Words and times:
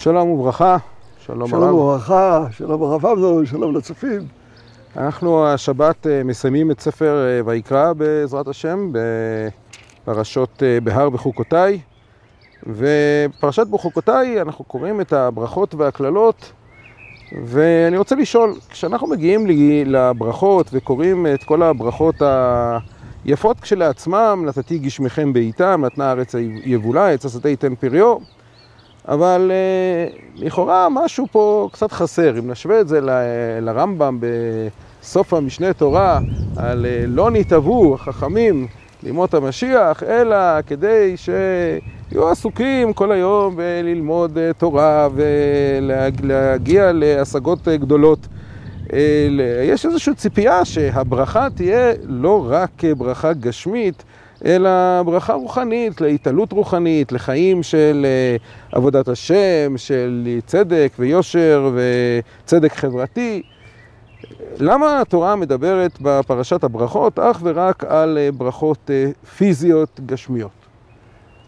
שלום 0.00 0.28
וברכה, 0.30 0.76
שלום 1.24 1.48
שלום 1.48 1.62
הרב. 1.62 1.74
וברכה, 1.74 2.44
שלום 2.50 2.82
הרב 2.82 3.06
אמנון, 3.06 3.46
שלום 3.46 3.76
לצופים. 3.76 4.20
אנחנו 4.96 5.46
השבת 5.46 6.06
אה, 6.06 6.24
מסיימים 6.24 6.70
את 6.70 6.80
ספר 6.80 7.26
אה, 7.26 7.40
ויקרא 7.46 7.92
בעזרת 7.92 8.48
השם 8.48 8.92
בפרשות 10.04 10.62
אה, 10.62 10.80
בהר 10.80 11.10
בחוקותיי 11.10 11.80
ובפרשת 12.66 13.66
בחוקותיי 13.66 14.42
אנחנו 14.42 14.64
קוראים 14.64 15.00
את 15.00 15.12
הברכות 15.12 15.74
והקללות 15.74 16.52
ואני 17.44 17.96
רוצה 17.96 18.14
לשאול, 18.14 18.54
כשאנחנו 18.70 19.06
מגיעים 19.06 19.46
לברכות 19.86 20.70
וקוראים 20.72 21.26
את 21.34 21.44
כל 21.44 21.62
הברכות 21.62 22.14
היפות 23.24 23.60
כשלעצמם, 23.60 24.42
נתתי 24.46 24.78
גשמכם 24.78 25.32
בעיתם, 25.32 25.82
נתנה 25.86 26.08
הארץ 26.08 26.34
יבולה, 26.64 27.10
עץ 27.10 27.24
השדה 27.24 27.48
ייתן 27.48 27.74
פריו 27.74 28.16
אבל 29.08 29.50
אה, 29.54 30.06
לכאורה 30.36 30.88
משהו 30.90 31.26
פה 31.32 31.68
קצת 31.72 31.92
חסר, 31.92 32.38
אם 32.38 32.50
נשווה 32.50 32.80
את 32.80 32.88
זה 32.88 33.00
ל- 33.00 33.10
לרמב"ם 33.60 34.18
בסוף 34.20 35.34
המשנה 35.34 35.72
תורה 35.72 36.20
על 36.56 36.86
אה, 36.86 37.04
לא 37.06 37.30
נתעבו 37.30 37.94
החכמים 37.94 38.66
לימות 39.02 39.34
המשיח, 39.34 40.02
אלא 40.02 40.36
כדי 40.66 41.16
שיהיו 41.16 42.28
עסוקים 42.28 42.92
כל 42.92 43.12
היום 43.12 43.56
בללמוד 43.56 44.38
אה, 44.38 44.50
תורה 44.58 45.08
ולהגיע 45.14 46.92
להשגות 46.92 47.68
גדולות. 47.68 48.18
יש 49.64 49.86
איזושהי 49.86 50.14
ציפייה 50.14 50.64
שהברכה 50.64 51.48
תהיה 51.54 51.92
לא 52.02 52.46
רק 52.48 52.70
ברכה 52.96 53.32
גשמית, 53.32 54.02
אלא 54.44 55.02
ברכה 55.04 55.32
רוחנית, 55.32 56.00
להתעלות 56.00 56.52
רוחנית, 56.52 57.12
לחיים 57.12 57.62
של 57.62 58.06
אה, 58.08 58.36
עבודת 58.72 59.08
השם, 59.08 59.74
של 59.76 60.38
צדק 60.46 60.92
ויושר 60.98 61.70
וצדק 62.44 62.72
חברתי. 62.72 63.42
למה 64.58 65.00
התורה 65.00 65.36
מדברת 65.36 65.98
בפרשת 66.00 66.64
הברכות 66.64 67.18
אך 67.18 67.40
ורק 67.42 67.84
על 67.84 68.18
אה, 68.18 68.32
ברכות 68.32 68.90
אה, 68.90 69.10
פיזיות 69.36 70.00
גשמיות? 70.06 70.50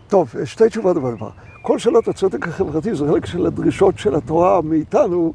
טוב, 0.09 0.35
שתי 0.45 0.69
תשובות 0.69 0.97
בדבר. 0.97 1.29
כל 1.63 1.79
שאלות 1.79 2.09
הצדק 2.09 2.49
החברתי 2.49 2.95
זה 2.95 3.07
חלק 3.09 3.27
של 3.27 3.47
הדרישות 3.47 3.99
של 3.99 4.15
התורה 4.15 4.61
מאיתנו, 4.63 5.33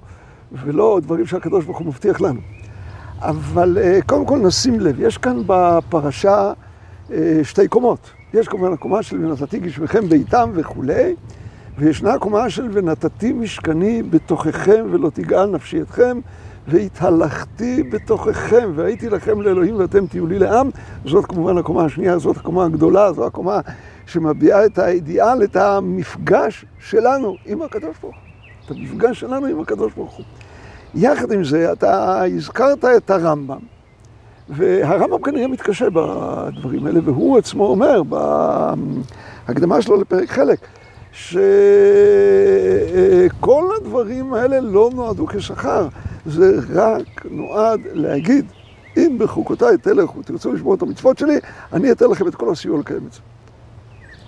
ולא 0.51 0.99
דברים 1.03 1.25
שהקדוש 1.25 1.65
ברוך 1.65 1.77
הוא 1.77 1.87
מבטיח 1.87 2.21
לנו. 2.21 2.39
אבל 3.19 3.77
קודם 4.05 4.25
כל 4.25 4.37
נשים 4.37 4.79
לב, 4.79 4.99
יש 4.99 5.17
כאן 5.17 5.41
בפרשה 5.45 6.53
שתי 7.43 7.67
קומות. 7.67 8.09
יש 8.33 8.47
כמובן 8.47 8.73
הקומה 8.73 9.03
של 9.03 9.25
ונתתי 9.25 9.59
גשמכם 9.59 10.09
בעיתם 10.09 10.49
וכולי, 10.53 11.15
וישנה 11.77 12.13
הקומה 12.13 12.49
של 12.49 12.69
ונתתי 12.73 13.33
משכני 13.33 14.03
בתוככם 14.03 14.85
ולא 14.91 15.09
תגאל 15.13 15.45
נפשי 15.45 15.81
אתכם, 15.81 16.19
והתהלכתי 16.67 17.83
בתוככם 17.83 18.71
והייתי 18.75 19.09
לכם 19.09 19.41
לאלוהים 19.41 19.75
ואתם 19.79 20.07
תהיו 20.07 20.27
לי 20.27 20.39
לעם. 20.39 20.69
זאת 21.05 21.25
כמובן 21.25 21.57
הקומה 21.57 21.85
השנייה, 21.85 22.17
זאת 22.17 22.37
הקומה 22.37 22.65
הגדולה, 22.65 23.13
זו 23.13 23.25
הקומה 23.25 23.59
שמביעה 24.05 24.65
את 24.65 24.79
האידיאל, 24.79 25.43
את 25.43 25.55
המפגש 25.55 26.65
שלנו 26.79 27.35
עם 27.45 27.61
הקדוש 27.61 27.95
ברוך 28.01 28.15
הוא. 28.15 28.23
את 28.65 28.71
המפגש 28.71 29.19
שלנו 29.19 29.45
עם 29.45 29.59
הקדוש 29.59 29.93
ברוך 29.93 30.13
הוא. 30.13 30.25
יחד 30.95 31.31
עם 31.31 31.43
זה, 31.43 31.71
אתה 31.71 32.23
הזכרת 32.23 32.85
את 32.85 33.09
הרמב"ם, 33.09 33.59
והרמב"ם 34.49 35.21
כנראה 35.21 35.47
מתקשה 35.47 35.89
בדברים 35.89 36.85
האלה, 36.85 36.99
והוא 37.03 37.37
עצמו 37.37 37.67
אומר 37.67 38.01
בהקדמה 39.47 39.81
שלו 39.81 40.01
לפרק 40.01 40.29
חלק, 40.29 40.59
שכל 41.11 41.39
הדברים 43.77 44.33
האלה 44.33 44.59
לא 44.59 44.89
נועדו 44.93 45.27
כשכר, 45.27 45.87
זה 46.25 46.59
רק 46.73 47.25
נועד 47.31 47.79
להגיד, 47.93 48.45
אם 48.97 49.17
בחוקותיי 49.19 49.77
תלכו, 49.77 50.23
תרצו 50.23 50.53
לשמור 50.53 50.75
את 50.75 50.81
המצוות 50.81 51.17
שלי, 51.17 51.39
אני 51.73 51.91
אתן 51.91 52.05
לכם 52.05 52.27
את 52.27 52.35
כל 52.35 52.51
הסיוע 52.51 52.79
לקיים 52.79 53.07
את 53.07 53.13
זה. 53.13 53.19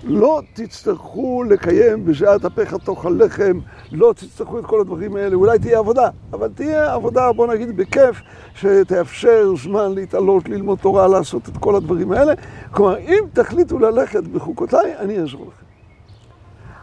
לא 0.04 0.40
תצטרכו 0.52 1.42
לקיים 1.42 2.04
בשעת 2.04 2.44
אפיך 2.44 2.74
תאכל 2.74 3.16
לחם, 3.18 3.58
לא 3.92 4.12
תצטרכו 4.16 4.58
את 4.58 4.66
כל 4.66 4.80
הדברים 4.80 5.16
האלה, 5.16 5.34
אולי 5.34 5.58
תהיה 5.58 5.78
עבודה, 5.78 6.08
אבל 6.32 6.48
תהיה 6.54 6.94
עבודה, 6.94 7.32
בוא 7.32 7.46
נגיד, 7.46 7.76
בכיף, 7.76 8.22
שתאפשר 8.54 9.52
זמן 9.62 9.94
להתעלות, 9.94 10.48
ללמוד 10.48 10.78
תורה, 10.78 11.08
לעשות 11.08 11.48
את 11.48 11.56
כל 11.56 11.76
הדברים 11.76 12.12
האלה. 12.12 12.32
כלומר, 12.70 12.98
אם 12.98 13.24
תחליטו 13.32 13.78
ללכת 13.78 14.22
בחוקותיי, 14.22 14.96
אני 14.98 15.18
אעזור 15.18 15.40
לכם. 15.40 15.64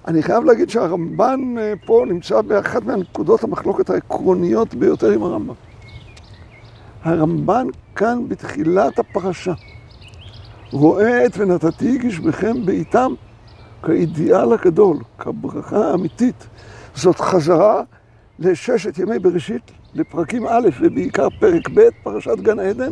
אני 0.08 0.24
חייב 0.24 0.44
להגיד 0.44 0.70
שהרמב"ן 0.70 1.56
פה 1.86 2.06
נמצא 2.08 2.42
באחת 2.42 2.84
מהנקודות 2.84 3.44
המחלוקת 3.44 3.90
העקרוניות 3.90 4.74
ביותר 4.74 5.12
עם 5.12 5.24
הרמב"ם. 5.24 5.54
הרמב"ן 7.04 7.68
כאן 7.96 8.28
בתחילת 8.28 9.00
הפרשה. 9.00 9.54
רואה 10.72 11.26
את 11.26 11.38
ונתתי 11.38 11.98
גשמכם 11.98 12.66
בעיתם 12.66 13.14
כאידיאל 13.84 14.54
הגדול, 14.54 14.98
כברכה 15.20 15.92
האמיתית. 15.92 16.48
זאת 16.96 17.20
חזרה 17.20 17.82
לששת 18.40 19.00
ימי 19.00 19.20
בראשית, 19.20 19.72
לפרקים 19.96 20.48
א' 20.48 20.70
ובעיקר 20.82 21.28
פרק 21.40 21.70
ב', 21.74 21.90
פרשת 22.04 22.40
גן 22.42 22.60
עדן, 22.60 22.92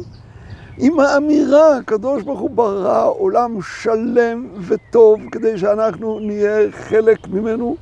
עם 0.78 1.00
האמירה, 1.00 1.78
הקדוש 1.78 2.24
ברוך 2.24 2.40
הוא 2.40 2.50
ברא 2.50 3.08
עולם 3.08 3.62
שלם 3.62 4.48
וטוב 4.68 5.22
כדי 5.32 5.58
שאנחנו 5.58 6.20
נהיה 6.20 6.72
חלק 6.72 7.28
ממנו. 7.28 7.76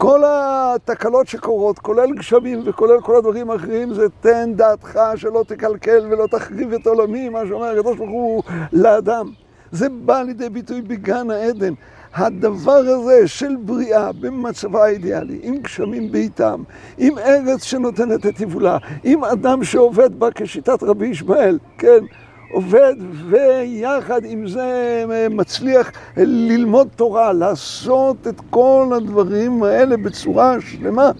כל 0.00 0.22
התקלות 0.26 1.28
שקורות, 1.28 1.78
כולל 1.78 2.14
גשמים 2.14 2.62
וכולל 2.64 3.00
כל 3.00 3.16
הדברים 3.16 3.50
האחרים, 3.50 3.94
זה 3.94 4.06
תן 4.20 4.52
דעתך 4.54 5.00
שלא 5.16 5.44
תקלקל 5.46 6.06
ולא 6.10 6.26
תחריב 6.26 6.72
את 6.72 6.86
עולמי, 6.86 7.28
מה 7.28 7.40
שאומר 7.48 7.66
הקדוש 7.66 7.96
ברוך 7.96 8.10
הוא 8.10 8.42
לאדם. 8.72 9.32
זה 9.72 9.88
בא 9.88 10.22
לידי 10.22 10.48
ביטוי 10.48 10.82
בגן 10.82 11.30
העדן. 11.30 11.74
הדבר 12.14 12.72
הזה 12.72 13.28
של 13.28 13.56
בריאה 13.56 14.12
במצבה 14.12 14.84
האידיאלי, 14.84 15.38
עם 15.42 15.56
גשמים 15.56 16.12
בעיתם, 16.12 16.62
עם 16.98 17.18
ארץ 17.18 17.62
שנותנת 17.62 18.26
את 18.26 18.40
יבולה, 18.40 18.78
עם 19.04 19.24
אדם 19.24 19.64
שעובד 19.64 20.18
בה 20.18 20.28
כשיטת 20.34 20.82
רבי 20.82 21.06
ישמעאל, 21.06 21.58
כן? 21.78 22.04
עובד 22.52 22.94
ויחד 23.28 24.24
עם 24.24 24.48
זה 24.48 25.04
מצליח 25.30 25.90
ללמוד 26.16 26.88
תורה, 26.96 27.32
לעשות 27.32 28.26
את 28.26 28.40
כל 28.50 28.92
הדברים 28.96 29.62
האלה 29.62 29.96
בצורה 29.96 30.56
שלמה. 30.60 31.10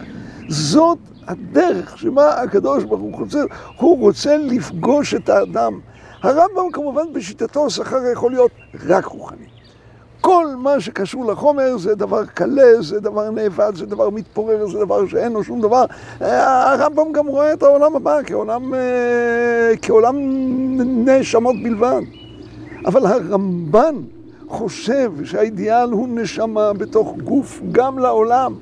זאת 0.49 0.99
הדרך 1.27 1.99
שמה 1.99 2.29
הקדוש 2.29 2.85
ברוך 2.85 3.01
הוא 3.01 3.19
רוצה, 3.19 3.41
הוא 3.77 3.99
רוצה 4.01 4.37
לפגוש 4.37 5.15
את 5.15 5.29
האדם. 5.29 5.81
הרמב"ם 6.23 6.71
כמובן 6.73 7.13
בשיטתו 7.13 7.71
שכר 7.71 8.01
יכול 8.13 8.33
להיות 8.33 8.51
רק 8.87 9.05
רוחני. 9.05 9.60
כל 10.21 10.47
מה 10.59 10.81
שקשור 10.81 11.33
לחומר 11.33 11.79
זה 11.79 11.95
דבר 11.95 12.25
קלה, 12.25 12.83
זה 12.83 13.01
דבר 13.01 13.31
נאבד, 13.31 13.73
זה 13.75 13.87
דבר 13.87 14.11
מתפורר, 14.11 14.69
זה 14.69 14.79
דבר 14.79 15.07
שאין 15.07 15.33
לו 15.33 15.45
שום 15.45 15.61
דבר. 15.61 15.85
הרמב"ם 16.21 17.13
גם 17.13 17.27
רואה 17.27 17.53
את 17.53 17.63
העולם 17.63 17.97
הבא 17.97 18.19
כעולם, 18.27 18.75
כעולם 19.83 20.17
נשמות 21.09 21.57
בלבד. 21.63 22.01
אבל 22.87 23.07
הרמב"ן 23.07 23.95
חושב 24.49 25.13
שהאידיאל 25.25 25.91
הוא 25.91 26.09
נשמה 26.11 26.73
בתוך 26.73 27.17
גוף 27.25 27.61
גם 27.73 27.99
לעולם. 27.99 28.55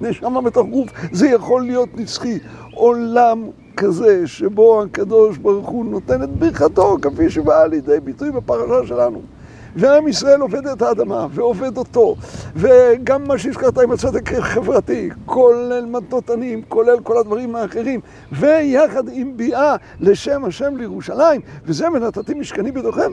נשמה 0.00 0.40
בתוך 0.40 0.66
גוף, 0.68 0.90
זה 1.12 1.28
יכול 1.28 1.62
להיות 1.62 1.88
נצחי. 1.96 2.38
עולם 2.74 3.44
כזה 3.76 4.26
שבו 4.26 4.82
הקדוש 4.82 5.38
ברוך 5.38 5.68
הוא 5.68 5.84
נותן 5.84 6.22
את 6.22 6.30
ברכתו 6.30 6.96
כפי 7.02 7.30
שבאה 7.30 7.66
לידי 7.66 8.00
ביטוי 8.00 8.30
בפרשה 8.30 8.86
שלנו. 8.86 9.20
ועם 9.76 10.08
ישראל 10.08 10.40
עובד 10.40 10.66
את 10.66 10.82
האדמה, 10.82 11.26
ועובד 11.30 11.76
אותו, 11.76 12.16
וגם 12.56 13.24
מה 13.28 13.38
שהזכרת 13.38 13.78
עם 13.78 13.92
הצדק 13.92 14.32
החברתי, 14.32 15.10
כולל 15.26 15.84
מטות 15.86 16.30
עניים, 16.30 16.62
כולל 16.68 17.00
כל 17.02 17.18
הדברים 17.18 17.56
האחרים, 17.56 18.00
ויחד 18.32 19.02
עם 19.12 19.36
ביאה 19.36 19.76
לשם 20.00 20.44
השם 20.44 20.76
לירושלים, 20.76 21.40
וזה 21.64 21.86
ונתתי 21.94 22.34
משכני 22.34 22.72
בתוכם, 22.72 23.12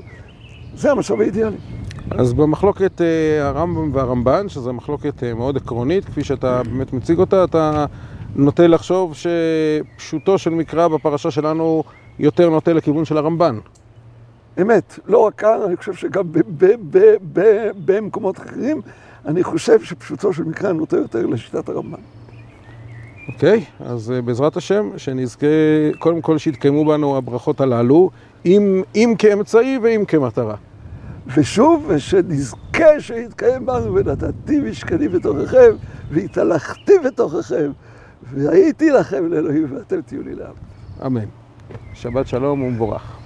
זה 0.75 0.91
המצב 0.91 1.21
האידיאלי. 1.21 1.57
אז 2.11 2.33
במחלוקת 2.33 3.01
אה, 3.01 3.47
הרמב"ם 3.47 3.95
והרמב"ן, 3.95 4.49
שזו 4.49 4.73
מחלוקת 4.73 5.23
אה, 5.23 5.33
מאוד 5.33 5.57
עקרונית, 5.57 6.05
כפי 6.05 6.23
שאתה 6.23 6.61
באמת 6.63 6.93
מציג 6.93 7.19
אותה, 7.19 7.43
אתה 7.43 7.85
נוטה 8.35 8.67
לחשוב 8.67 9.13
שפשוטו 9.15 10.37
של 10.37 10.49
מקרא 10.49 10.87
בפרשה 10.87 11.31
שלנו 11.31 11.83
יותר 12.19 12.49
נוטה 12.49 12.73
לכיוון 12.73 13.05
של 13.05 13.17
הרמב"ן. 13.17 13.57
אמת, 14.61 14.99
לא 15.07 15.17
רק 15.17 15.35
כאן, 15.35 15.59
אני 15.65 15.77
חושב 15.77 15.93
שגם 15.93 16.23
במקומות 17.85 18.39
אחרים, 18.39 18.81
אני 19.25 19.43
חושב 19.43 19.83
שפשוטו 19.83 20.33
של 20.33 20.43
מקרא 20.43 20.71
נוטה 20.71 20.97
יותר 20.97 21.25
לשיטת 21.25 21.69
הרמב"ן. 21.69 21.99
אוקיי, 23.33 23.65
אז 23.79 24.13
בעזרת 24.25 24.57
השם, 24.57 24.89
שנזכה 24.97 25.47
קודם 25.99 26.21
כל 26.21 26.37
שיתקיימו 26.37 26.85
בנו 26.85 27.17
הברכות 27.17 27.61
הללו, 27.61 28.09
אם, 28.45 28.83
אם 28.95 29.13
כאמצעי 29.17 29.77
ואם 29.83 30.03
כמטרה. 30.07 30.55
ושוב, 31.35 31.97
שנזכה 31.97 32.71
מבקש 32.81 33.07
שיתקיים 33.07 33.65
בנו 33.65 33.95
ונתתי 33.95 34.59
משכני 34.59 35.07
בתוככם 35.07 35.71
והתהלכתי 36.11 36.93
בתוככם 37.05 37.71
והייתי 38.23 38.89
לכם 38.89 39.25
לאלוהים 39.27 39.67
ואתם 39.75 40.01
תהיו 40.01 40.23
לי 40.23 40.35
לעם. 40.35 40.53
אמן. 41.05 41.25
שבת 41.93 42.27
שלום 42.27 42.61
ומבורך. 42.61 43.20